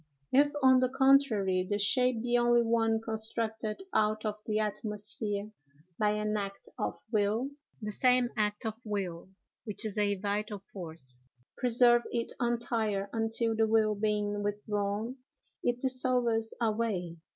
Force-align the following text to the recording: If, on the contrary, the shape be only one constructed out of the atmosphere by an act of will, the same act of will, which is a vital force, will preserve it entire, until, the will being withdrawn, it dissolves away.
If, 0.31 0.51
on 0.63 0.79
the 0.79 0.89
contrary, 0.89 1.63
the 1.69 1.77
shape 1.77 2.23
be 2.23 2.35
only 2.35 2.63
one 2.63 3.01
constructed 3.01 3.83
out 3.93 4.25
of 4.25 4.41
the 4.47 4.57
atmosphere 4.57 5.51
by 5.99 6.13
an 6.13 6.35
act 6.35 6.67
of 6.79 6.95
will, 7.11 7.51
the 7.83 7.91
same 7.91 8.29
act 8.35 8.65
of 8.65 8.73
will, 8.83 9.29
which 9.63 9.85
is 9.85 9.99
a 9.99 10.15
vital 10.15 10.63
force, 10.73 11.19
will 11.21 11.29
preserve 11.61 12.01
it 12.11 12.31
entire, 12.41 13.11
until, 13.13 13.55
the 13.55 13.67
will 13.67 13.93
being 13.93 14.41
withdrawn, 14.41 15.17
it 15.61 15.79
dissolves 15.79 16.55
away. 16.59 17.17